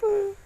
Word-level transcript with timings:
Boy, 0.00 0.45